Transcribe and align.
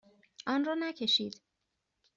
آن 0.47 0.63
را 0.65 0.75
نکشید. 0.79 1.41